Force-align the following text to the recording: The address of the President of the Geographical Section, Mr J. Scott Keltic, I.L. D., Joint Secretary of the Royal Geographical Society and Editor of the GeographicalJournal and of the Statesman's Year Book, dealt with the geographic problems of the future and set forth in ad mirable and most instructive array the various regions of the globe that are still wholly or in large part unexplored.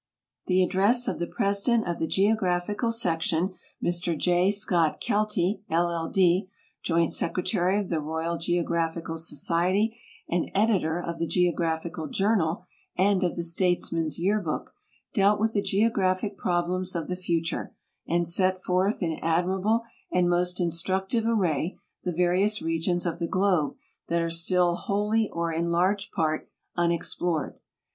The 0.47 0.63
address 0.63 1.07
of 1.07 1.19
the 1.19 1.27
President 1.27 1.87
of 1.87 1.99
the 1.99 2.07
Geographical 2.07 2.91
Section, 2.91 3.53
Mr 3.83 4.17
J. 4.17 4.49
Scott 4.49 4.99
Keltic, 4.99 5.59
I.L. 5.69 6.09
D., 6.09 6.49
Joint 6.81 7.13
Secretary 7.13 7.77
of 7.79 7.89
the 7.89 7.99
Royal 7.99 8.39
Geographical 8.39 9.19
Society 9.19 9.95
and 10.27 10.49
Editor 10.55 10.99
of 10.99 11.19
the 11.19 11.27
GeographicalJournal 11.27 12.63
and 12.97 13.23
of 13.23 13.35
the 13.35 13.43
Statesman's 13.43 14.17
Year 14.17 14.41
Book, 14.41 14.73
dealt 15.13 15.39
with 15.39 15.53
the 15.53 15.61
geographic 15.61 16.35
problems 16.35 16.95
of 16.95 17.07
the 17.07 17.15
future 17.15 17.75
and 18.07 18.27
set 18.27 18.63
forth 18.63 19.03
in 19.03 19.19
ad 19.21 19.45
mirable 19.45 19.81
and 20.11 20.27
most 20.27 20.59
instructive 20.59 21.25
array 21.27 21.77
the 22.05 22.11
various 22.11 22.59
regions 22.59 23.05
of 23.05 23.19
the 23.19 23.27
globe 23.27 23.75
that 24.07 24.23
are 24.23 24.31
still 24.31 24.77
wholly 24.77 25.29
or 25.31 25.53
in 25.53 25.69
large 25.69 26.09
part 26.09 26.49
unexplored. 26.75 27.59